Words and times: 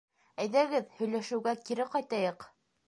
Әйҙәгеҙ 0.43 0.89
һөйләшеүгә 1.01 1.57
кире 1.69 1.89
ҡайтайыҡ 1.97 2.53